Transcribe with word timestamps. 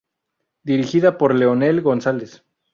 Dirigida 0.63 1.19
por 1.19 1.35
Leonel 1.35 1.81
González. 1.83 2.43